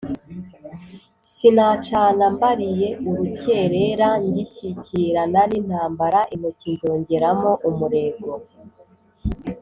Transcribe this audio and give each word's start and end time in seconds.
sinacana 1.31 2.25
mbaliye 2.35 2.89
urukerera 3.09 4.07
ngishyikirana 4.25 5.41
n’intambara 5.51 6.19
intoki 6.33 6.67
nzongeramo 6.75 7.51
umurego, 7.69 8.29